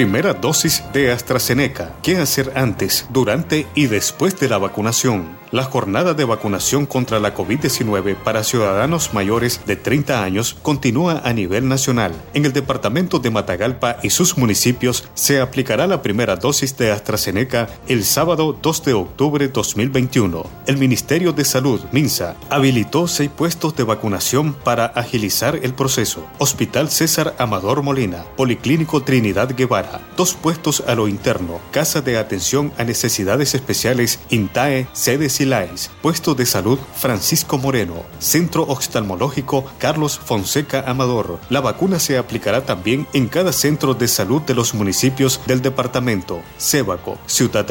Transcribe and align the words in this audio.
Primera 0.00 0.32
dosis 0.32 0.82
de 0.94 1.12
AstraZeneca. 1.12 1.94
¿Qué 2.02 2.16
hacer 2.16 2.52
antes, 2.54 3.04
durante 3.10 3.66
y 3.74 3.86
después 3.86 4.40
de 4.40 4.48
la 4.48 4.56
vacunación? 4.56 5.38
La 5.52 5.64
jornada 5.64 6.14
de 6.14 6.24
vacunación 6.24 6.86
contra 6.86 7.18
la 7.18 7.34
COVID-19 7.34 8.14
para 8.14 8.44
ciudadanos 8.44 9.12
mayores 9.12 9.60
de 9.66 9.74
30 9.74 10.22
años 10.22 10.56
continúa 10.62 11.22
a 11.24 11.32
nivel 11.32 11.68
nacional. 11.68 12.12
En 12.34 12.44
el 12.44 12.52
departamento 12.52 13.18
de 13.18 13.32
Matagalpa 13.32 13.96
y 14.04 14.10
sus 14.10 14.38
municipios 14.38 15.08
se 15.14 15.40
aplicará 15.40 15.88
la 15.88 16.02
primera 16.02 16.36
dosis 16.36 16.76
de 16.76 16.92
AstraZeneca 16.92 17.68
el 17.88 18.04
sábado 18.04 18.56
2 18.62 18.84
de 18.84 18.92
octubre 18.94 19.48
2021. 19.48 20.44
El 20.68 20.76
Ministerio 20.76 21.32
de 21.32 21.44
Salud, 21.44 21.80
MINSA, 21.90 22.36
habilitó 22.48 23.08
seis 23.08 23.28
puestos 23.28 23.74
de 23.74 23.82
vacunación 23.82 24.54
para 24.54 24.86
agilizar 24.86 25.58
el 25.60 25.74
proceso. 25.74 26.24
Hospital 26.38 26.90
César 26.90 27.34
Amador 27.38 27.82
Molina, 27.82 28.24
Policlínico 28.36 29.02
Trinidad 29.02 29.52
Guevara, 29.56 29.89
dos 30.16 30.34
puestos 30.34 30.84
a 30.86 30.94
lo 30.94 31.08
interno, 31.08 31.60
Casa 31.70 32.02
de 32.02 32.18
Atención 32.18 32.72
a 32.78 32.84
Necesidades 32.84 33.54
Especiales, 33.54 34.20
INTAE, 34.30 34.86
sedes 34.92 35.40
Puesto 36.02 36.34
de 36.34 36.44
Salud 36.44 36.78
Francisco 36.94 37.56
Moreno, 37.56 38.04
Centro 38.18 38.64
Oftalmológico 38.64 39.64
Carlos 39.78 40.18
Fonseca 40.18 40.84
Amador. 40.86 41.40
La 41.48 41.60
vacuna 41.60 41.98
se 41.98 42.18
aplicará 42.18 42.64
también 42.66 43.06
en 43.12 43.28
cada 43.28 43.52
centro 43.52 43.94
de 43.94 44.08
salud 44.08 44.42
de 44.42 44.54
los 44.54 44.74
municipios 44.74 45.40
del 45.46 45.62
departamento. 45.62 46.42
Cebaco, 46.58 47.18
Ciudad 47.26 47.66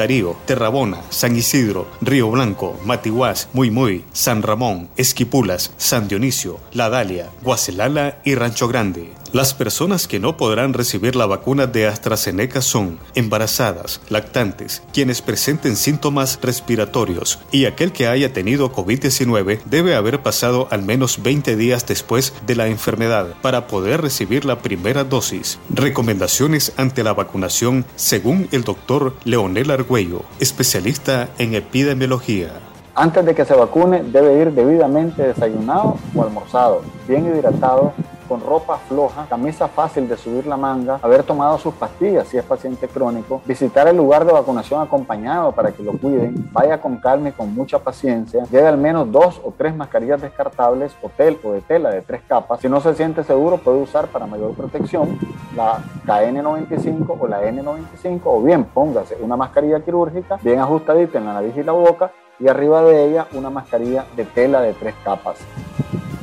Terrabona, 0.46 1.02
San 1.10 1.36
Isidro, 1.36 1.86
Río 2.00 2.30
Blanco, 2.30 2.78
Matiguás, 2.84 3.48
Muy 3.52 3.70
Muy, 3.70 4.04
San 4.12 4.42
Ramón, 4.42 4.88
Esquipulas, 4.96 5.72
San 5.76 6.08
Dionisio, 6.08 6.58
La 6.72 6.88
Dalia, 6.88 7.30
Guacelala 7.42 8.18
y 8.24 8.34
Rancho 8.34 8.66
Grande. 8.66 9.12
Las 9.32 9.54
personas 9.54 10.08
que 10.08 10.18
no 10.18 10.36
podrán 10.36 10.72
recibir 10.74 11.14
la 11.14 11.24
vacuna 11.24 11.68
de 11.68 11.86
AstraZeneca 11.86 12.60
son 12.60 12.98
embarazadas, 13.14 14.00
lactantes, 14.08 14.82
quienes 14.92 15.22
presenten 15.22 15.76
síntomas 15.76 16.40
respiratorios 16.42 17.38
y 17.52 17.66
aquel 17.66 17.92
que 17.92 18.08
haya 18.08 18.32
tenido 18.32 18.72
COVID-19 18.72 19.60
debe 19.66 19.94
haber 19.94 20.20
pasado 20.20 20.66
al 20.72 20.82
menos 20.82 21.22
20 21.22 21.54
días 21.54 21.86
después 21.86 22.34
de 22.44 22.56
la 22.56 22.66
enfermedad 22.66 23.28
para 23.40 23.68
poder 23.68 24.02
recibir 24.02 24.44
la 24.44 24.58
primera 24.58 25.04
dosis. 25.04 25.60
Recomendaciones 25.72 26.72
ante 26.76 27.04
la 27.04 27.12
vacunación 27.12 27.84
según 27.94 28.48
el 28.50 28.64
doctor 28.64 29.14
Leonel 29.22 29.70
Argüello, 29.70 30.24
especialista 30.40 31.28
en 31.38 31.54
epidemiología. 31.54 32.50
Antes 32.96 33.24
de 33.24 33.36
que 33.36 33.44
se 33.44 33.54
vacune 33.54 34.02
debe 34.02 34.40
ir 34.40 34.50
debidamente 34.50 35.22
desayunado 35.22 35.98
o 36.16 36.22
almorzado, 36.24 36.82
bien 37.06 37.26
hidratado 37.26 37.94
con 38.30 38.40
ropa 38.40 38.78
floja, 38.88 39.26
camisa 39.28 39.66
fácil 39.66 40.08
de 40.08 40.16
subir 40.16 40.46
la 40.46 40.56
manga, 40.56 41.00
haber 41.02 41.24
tomado 41.24 41.58
sus 41.58 41.74
pastillas 41.74 42.28
si 42.28 42.36
es 42.36 42.44
paciente 42.44 42.86
crónico, 42.86 43.42
visitar 43.44 43.88
el 43.88 43.96
lugar 43.96 44.24
de 44.24 44.32
vacunación 44.32 44.80
acompañado 44.80 45.50
para 45.50 45.72
que 45.72 45.82
lo 45.82 45.98
cuiden, 45.98 46.48
vaya 46.52 46.80
con 46.80 46.98
calma 46.98 47.30
y 47.30 47.32
con 47.32 47.52
mucha 47.52 47.80
paciencia, 47.80 48.44
lleve 48.44 48.68
al 48.68 48.78
menos 48.78 49.10
dos 49.10 49.40
o 49.44 49.52
tres 49.58 49.74
mascarillas 49.74 50.22
descartables, 50.22 50.92
hotel 51.02 51.40
o 51.42 51.50
de 51.50 51.60
tela 51.60 51.90
de 51.90 52.02
tres 52.02 52.20
capas. 52.28 52.60
Si 52.60 52.68
no 52.68 52.80
se 52.80 52.94
siente 52.94 53.24
seguro, 53.24 53.56
puede 53.56 53.78
usar 53.78 54.06
para 54.06 54.26
mayor 54.26 54.54
protección 54.54 55.18
la 55.56 55.78
KN95 56.06 57.16
o 57.18 57.26
la 57.26 57.42
N95 57.42 58.20
o 58.26 58.40
bien 58.42 58.62
póngase 58.62 59.18
una 59.20 59.36
mascarilla 59.36 59.80
quirúrgica 59.80 60.38
bien 60.40 60.60
ajustadita 60.60 61.18
en 61.18 61.26
la 61.26 61.32
nariz 61.32 61.56
y 61.56 61.64
la 61.64 61.72
boca 61.72 62.12
y 62.38 62.46
arriba 62.46 62.80
de 62.82 63.06
ella 63.06 63.26
una 63.32 63.50
mascarilla 63.50 64.04
de 64.14 64.24
tela 64.24 64.60
de 64.60 64.72
tres 64.72 64.94
capas. 65.02 65.38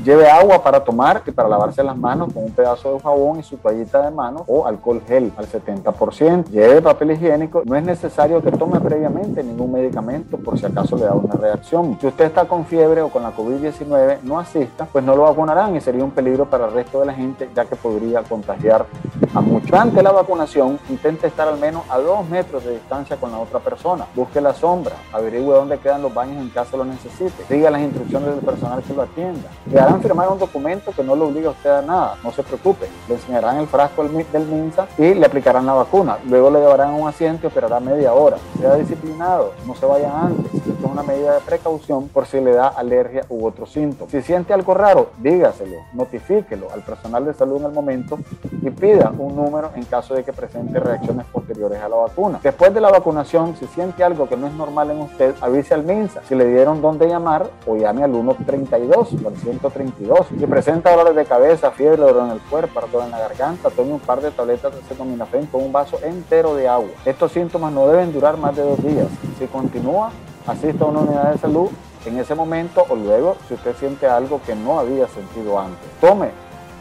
Lleve 0.08 0.30
agua 0.30 0.64
para 0.64 0.86
tomar 0.86 1.22
y 1.28 1.32
para 1.32 1.50
lavarse 1.50 1.84
las 1.84 1.98
manos 1.98 2.32
con 2.32 2.46
un 2.46 2.52
pedazo 2.52 2.94
de 2.94 3.00
jabón 3.02 3.42
y 3.42 3.44
su 3.44 3.58
toallita 3.58 4.04
de 4.04 4.10
mano 4.10 4.46
o 4.48 4.66
alcohol 4.66 5.02
gel 5.06 5.34
al 5.36 5.46
70%. 5.48 6.46
Lleve 6.46 6.82
papel 6.82 7.12
higiénico. 7.12 7.64
No 7.66 7.76
es 7.76 7.84
necesario 7.84 8.42
que 8.42 8.50
tome 8.52 8.80
previamente 8.80 9.44
ningún 9.44 9.74
medicamento 9.74 10.38
por 10.38 10.58
si 10.58 10.66
acaso 10.66 10.96
le 10.96 11.04
da 11.04 11.14
una 11.14 11.34
reacción. 11.34 11.98
Si 12.00 12.08
usted 12.08 12.24
está 12.24 12.46
con 12.46 12.66
fiebre 12.66 13.02
o 13.02 13.10
con 13.10 13.22
la 13.22 13.36
COVID-19, 13.36 14.20
no 14.24 14.40
asista, 14.40 14.88
pues 14.90 15.04
no 15.04 15.14
lo 15.14 15.24
vacunarán 15.24 15.76
y 15.76 15.82
sería 15.82 16.06
un 16.06 16.12
peligro 16.12 16.46
para 16.46 16.68
el 16.68 16.72
resto 16.72 17.02
de 17.02 17.08
la 17.08 17.14
gente 17.14 17.50
ya 17.54 17.66
que 17.66 17.76
podría 17.76 18.24
contagiar 18.24 18.86
a 19.36 20.02
la 20.02 20.12
vacunación, 20.12 20.80
intente 20.90 21.28
estar 21.28 21.48
al 21.48 21.58
menos 21.58 21.84
a 21.90 21.98
dos 21.98 22.28
metros 22.30 22.64
de 22.64 22.74
distancia 22.74 23.18
con 23.18 23.32
la 23.32 23.40
otra 23.40 23.60
persona. 23.60 24.06
Busque 24.16 24.42
la 24.42 24.54
sombra, 24.54 24.96
averigüe 25.12 25.56
dónde 25.56 25.78
quedan 25.80 26.02
los 26.02 26.14
baños 26.14 26.42
en 26.42 26.50
caso 26.50 26.78
lo 26.78 26.86
necesite. 26.86 27.44
Siga 27.48 27.70
las 27.70 27.82
instrucciones 27.82 28.30
del 28.30 28.40
personal 28.40 28.82
que 28.84 28.94
lo 28.94 29.02
atienda. 29.02 29.50
Le 29.72 29.80
harán 29.80 30.02
firmar 30.02 30.30
un 30.30 30.40
documento 30.40 30.92
que 30.92 31.04
no 31.04 31.16
le 31.16 31.24
obliga 31.24 31.50
a 31.50 31.52
usted 31.52 31.70
a 31.70 31.82
nada, 31.82 32.16
no 32.24 32.32
se 32.32 32.44
preocupe. 32.44 32.88
Le 33.08 33.16
enseñarán 33.16 33.58
el 33.58 33.68
frasco 33.68 34.04
del 34.04 34.12
MINSA 34.12 34.88
y 34.98 35.14
le 35.14 35.26
aplicarán 35.26 35.66
la 35.66 35.74
vacuna. 35.74 36.18
Luego 36.28 36.50
le 36.50 36.60
llevarán 36.60 36.90
a 36.90 36.96
un 36.96 37.08
asiento 37.08 37.46
y 37.46 37.48
esperará 37.48 37.80
media 37.80 38.14
hora. 38.14 38.38
Sea 38.60 38.76
disciplinado, 38.76 39.54
no 39.66 39.76
se 39.76 39.86
vaya 39.86 40.12
antes. 40.20 40.52
Es 40.88 40.94
una 40.94 41.04
medida 41.04 41.34
de 41.34 41.42
precaución 41.42 42.08
por 42.08 42.26
si 42.26 42.40
le 42.40 42.54
da 42.54 42.70
alergia 42.70 43.26
u 43.30 43.46
otro 43.46 43.66
síntoma. 43.66 44.10
Si 44.10 44.22
siente 44.22 44.54
algo 44.54 44.74
raro, 44.74 45.10
dígaselo, 45.18 45.76
notifíquelo 45.94 46.72
al 46.72 46.82
personal 46.82 47.26
de 47.26 47.34
salud 47.34 47.58
en 47.58 47.66
el 47.66 47.72
momento 47.74 48.18
y 48.62 48.70
pida 48.70 49.14
un 49.18 49.36
número 49.36 49.72
en 49.76 49.84
caso 49.84 50.16
de 50.16 50.24
que 50.24 50.32
presente 50.32 50.80
reacciones 50.80 51.26
posteriores 51.26 51.82
a 51.82 51.90
la 51.90 51.98
vacuna. 51.98 52.40
Después 52.42 52.74
de 52.74 52.80
la 52.80 52.90
vacunación, 52.90 53.56
si 53.58 53.68
siente 53.68 54.04
algo 54.04 54.30
que 54.30 54.38
no 54.38 54.48
es 54.48 54.54
normal 54.54 54.92
en 54.92 55.02
usted, 55.02 55.36
avise 55.42 55.74
al 55.74 55.84
MINSA. 55.84 56.22
Si 56.24 56.36
le 56.36 56.46
dieron 56.46 56.82
dónde 56.82 57.08
llamar 57.08 57.50
o 57.66 57.76
llame 57.76 58.04
al 58.04 58.12
132 58.14 59.14
o 59.24 59.28
al 59.28 59.36
132 59.36 60.28
si 60.40 60.48
presenta 60.48 60.92
dolores 60.92 61.18
de 61.18 61.26
cabeza, 61.26 61.72
fiebre, 61.72 62.02
dolor 62.02 62.28
en 62.28 62.32
el 62.32 62.42
cuerpo, 62.42 62.80
ardor 62.80 63.04
en 63.04 63.12
la 63.12 63.20
garganta, 63.20 63.70
tome 63.72 63.92
un 63.92 64.00
par 64.00 64.22
de 64.22 64.32
tabletas 64.32 64.74
de 64.74 64.80
acetaminofén 64.80 65.48
con 65.48 65.64
un 65.64 65.74
vaso 65.74 66.00
entero 66.02 66.56
de 66.56 66.70
agua. 66.70 66.90
Estos 67.06 67.34
síntomas 67.34 67.74
no 67.74 67.88
deben 67.88 68.14
durar 68.14 68.38
más 68.38 68.56
de 68.56 68.64
dos 68.64 68.82
días. 68.82 69.08
Si 69.38 69.48
continúa, 69.48 70.12
asista 70.48 70.86
a 70.86 70.88
una 70.88 71.00
unidad 71.00 71.34
de 71.34 71.38
salud 71.38 71.70
en 72.06 72.18
ese 72.18 72.34
momento 72.34 72.86
o 72.90 72.96
luego 72.96 73.36
si 73.48 73.54
usted 73.54 73.76
siente 73.76 74.08
algo 74.08 74.42
que 74.46 74.56
no 74.56 74.80
había 74.80 75.08
sentido 75.08 75.60
antes. 75.60 75.90
Tome 76.00 76.30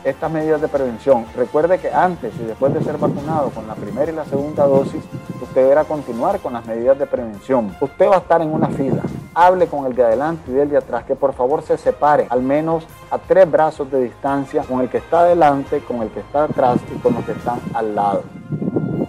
estas 0.05 0.31
medidas 0.31 0.61
de 0.61 0.69
prevención. 0.69 1.27
Recuerde 1.35 1.79
que 1.79 1.93
antes 1.93 2.33
y 2.37 2.45
después 2.45 2.73
de 2.73 2.81
ser 2.81 2.97
vacunado 2.97 3.51
con 3.51 3.67
la 3.67 3.75
primera 3.75 4.11
y 4.11 4.15
la 4.15 4.25
segunda 4.25 4.65
dosis, 4.65 5.03
usted 5.43 5.63
deberá 5.63 5.83
continuar 5.83 6.39
con 6.39 6.53
las 6.53 6.65
medidas 6.65 6.97
de 6.97 7.07
prevención. 7.07 7.75
Usted 7.81 8.09
va 8.09 8.17
a 8.17 8.19
estar 8.19 8.41
en 8.41 8.53
una 8.53 8.69
fila. 8.69 9.03
Hable 9.35 9.67
con 9.67 9.85
el 9.85 9.97
de 9.97 10.05
adelante 10.05 10.49
y 10.51 10.55
del 10.55 10.71
de 10.71 10.77
atrás, 10.77 11.05
que 11.05 11.17
por 11.17 11.35
favor 11.35 11.63
se 11.63 11.77
separe 11.77 12.27
al 12.31 12.41
menos 12.41 12.87
a 13.11 13.19
tres 13.19 13.51
brazos 13.51 13.91
de 13.91 14.05
distancia 14.05 14.63
con 14.63 14.81
el 14.81 14.89
que 14.89 14.99
está 14.99 15.21
adelante, 15.21 15.81
con 15.81 16.03
el 16.03 16.09
que 16.11 16.21
está 16.21 16.45
atrás 16.45 16.79
y 16.95 16.99
con 17.01 17.15
los 17.15 17.25
que 17.25 17.33
están 17.33 17.61
al 17.75 17.95
lado. 17.95 18.23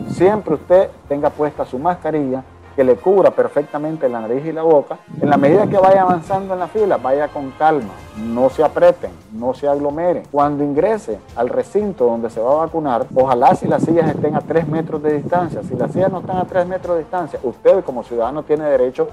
Siempre 0.09 0.55
usted 0.55 0.89
tenga 1.07 1.29
puesta 1.29 1.63
su 1.63 1.77
mascarilla 1.77 2.43
que 2.77 2.83
le 2.83 2.95
cubra 2.95 3.31
perfectamente 3.31 4.07
la 4.07 4.21
nariz 4.21 4.45
y 4.45 4.51
la 4.51 4.61
boca. 4.61 4.99
En 5.19 5.31
la 5.31 5.37
medida 5.37 5.65
que 5.65 5.79
vaya 5.79 6.03
avanzando 6.03 6.53
en 6.53 6.59
la 6.59 6.67
fila, 6.67 6.97
vaya 6.97 7.27
con 7.27 7.49
calma, 7.57 7.89
no 8.15 8.51
se 8.51 8.63
aprieten, 8.63 9.09
no 9.33 9.55
se 9.55 9.67
aglomeren. 9.67 10.27
Cuando 10.31 10.63
ingrese 10.63 11.19
al 11.35 11.49
recinto 11.49 12.05
donde 12.05 12.29
se 12.29 12.39
va 12.39 12.51
a 12.51 12.65
vacunar, 12.65 13.07
ojalá 13.15 13.55
si 13.55 13.67
las 13.67 13.81
sillas 13.81 14.07
estén 14.07 14.35
a 14.35 14.41
3 14.41 14.67
metros 14.67 15.01
de 15.01 15.13
distancia. 15.13 15.63
Si 15.63 15.75
las 15.75 15.91
sillas 15.91 16.11
no 16.11 16.19
están 16.19 16.37
a 16.37 16.45
3 16.45 16.67
metros 16.67 16.97
de 16.97 17.01
distancia, 17.01 17.39
usted 17.41 17.83
como 17.83 18.03
ciudadano 18.03 18.43
tiene 18.43 18.65
derecho 18.65 19.07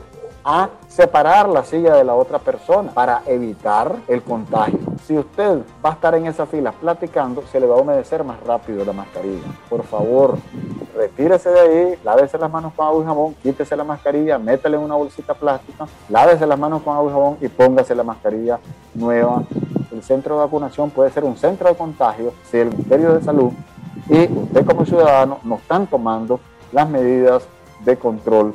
a 0.44 0.69
separar 0.86 1.48
la 1.48 1.64
silla 1.64 1.94
de 1.94 2.04
la 2.04 2.14
otra 2.14 2.38
persona 2.38 2.91
para 2.92 3.22
evitar 3.25 3.96
el 4.08 4.22
contagio. 4.22 4.84
Si 5.06 5.19
usted 5.19 5.59
va 5.84 5.91
a 5.91 5.92
estar 5.92 6.15
en 6.15 6.26
esa 6.26 6.47
fila 6.47 6.72
platicando, 6.72 7.42
se 7.53 7.60
le 7.60 7.66
va 7.66 7.76
a 7.76 7.78
humedecer 7.78 8.25
más 8.25 8.41
rápido 8.41 8.87
la 8.87 8.94
mascarilla. 8.94 9.42
Por 9.69 9.84
favor, 9.84 10.38
retírese 10.97 11.50
de 11.50 11.60
ahí, 11.60 11.98
lávese 12.03 12.38
las 12.38 12.50
manos 12.50 12.72
con 12.75 12.87
agua 12.87 13.03
y 13.03 13.06
jabón, 13.06 13.34
quítese 13.43 13.76
la 13.76 13.84
mascarilla, 13.84 14.38
métale 14.38 14.78
en 14.78 14.82
una 14.82 14.94
bolsita 14.94 15.34
plástica, 15.34 15.87
lávese 16.09 16.47
las 16.47 16.59
manos 16.59 16.82
con 16.82 16.97
agua 16.97 17.10
y 17.10 17.12
jabón 17.12 17.37
y 17.43 17.49
póngase 17.49 17.94
la 17.94 18.02
mascarilla 18.02 18.58
nueva. 18.94 19.43
El 19.93 20.02
centro 20.02 20.37
de 20.37 20.44
vacunación 20.44 20.88
puede 20.88 21.11
ser 21.11 21.25
un 21.25 21.37
centro 21.37 21.69
de 21.69 21.75
contagio 21.75 22.32
si 22.50 22.56
el 22.56 22.70
Ministerio 22.70 23.12
de 23.12 23.23
Salud 23.23 23.52
y 24.08 24.23
usted 24.32 24.64
como 24.64 24.87
ciudadano 24.87 25.38
no 25.44 25.56
están 25.56 25.87
tomando 25.87 26.40
las 26.73 26.88
medidas 26.88 27.46
de 27.84 27.99
control. 27.99 28.55